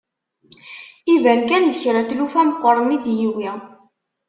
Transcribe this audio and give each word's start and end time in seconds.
Iban 1.15 1.41
kan 1.49 1.63
d 1.71 1.73
kra 1.81 2.01
n 2.03 2.07
tlufa 2.09 2.41
meqqren 2.47 2.95
i 2.95 2.97
d-yiwi. 3.03 3.51